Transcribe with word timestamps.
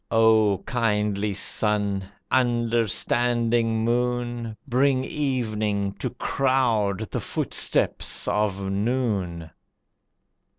O 0.09 0.63
Kindly 0.65 1.31
Sun! 1.31 2.05
Understanding 2.31 3.85
Moon! 3.85 4.57
Bring 4.67 5.05
evening 5.05 5.93
to 5.99 6.09
crowd 6.09 7.11
the 7.11 7.19
footsteps 7.21 8.27
of 8.27 8.63
noon. 8.67 9.51